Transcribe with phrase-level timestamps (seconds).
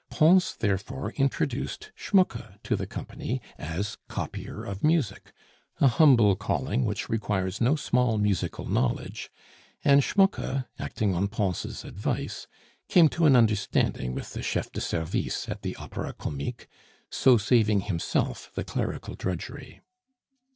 [0.09, 5.31] Pons therefore introduced Schmucke to the company as copier of music,
[5.79, 9.29] a humble calling which requires no small musical knowledge;
[9.85, 12.47] and Schmucke, acting on Pons' advice,
[12.89, 16.65] came to an understanding with the chef de service at the Opera Comique,
[17.11, 19.81] so saving himself the clerical drudgery.